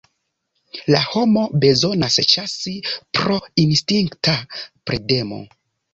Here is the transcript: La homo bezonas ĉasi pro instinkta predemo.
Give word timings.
La 0.95 1.01
homo 1.09 1.43
bezonas 1.65 2.17
ĉasi 2.33 2.73
pro 3.19 3.39
instinkta 3.65 4.37
predemo. 4.57 5.43